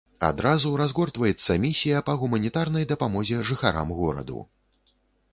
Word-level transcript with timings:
Адразу 0.27 0.69
разгортваецца 0.81 1.57
місія 1.65 1.99
па 2.07 2.15
гуманітарнай 2.21 2.87
дапамозе 2.93 3.37
жыхарам 3.51 3.93
гораду. 3.99 4.39